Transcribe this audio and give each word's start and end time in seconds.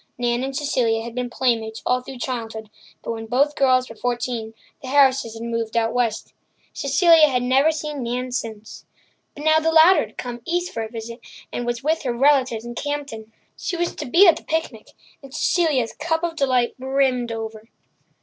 Nan 0.17 0.43
and 0.43 0.55
Cecilia 0.57 1.03
had 1.03 1.13
been 1.13 1.29
playmates 1.29 1.83
all 1.85 2.01
through 2.01 2.17
childhood, 2.17 2.71
but 3.03 3.11
when 3.11 3.27
both 3.27 3.55
girls 3.55 3.87
were 3.87 3.95
fourteen 3.95 4.55
the 4.81 4.87
Harrises 4.87 5.35
had 5.35 5.43
moved 5.43 5.77
out 5.77 5.93
west. 5.93 6.33
Cecilia 6.73 7.27
had 7.29 7.43
never 7.43 7.71
seen 7.71 8.01
Nan 8.01 8.31
since. 8.31 8.83
But 9.35 9.43
now 9.45 9.59
the 9.59 9.71
latter 9.71 10.07
had 10.07 10.17
come 10.17 10.41
east 10.43 10.73
for 10.73 10.81
a 10.81 10.89
visit, 10.89 11.19
and 11.53 11.67
was 11.67 11.83
with 11.83 12.01
her 12.01 12.13
relatives 12.13 12.65
in 12.65 12.73
Campden. 12.73 13.31
She 13.55 13.77
was 13.77 13.93
to 13.97 14.07
be 14.07 14.25
at 14.27 14.37
the 14.37 14.43
picnic, 14.43 14.87
and 15.21 15.31
Cecilia's 15.35 15.93
cup 15.93 16.23
of 16.23 16.35
delight 16.35 16.73
brimmed 16.79 17.31
over. 17.31 17.59
Mrs. 17.59 17.67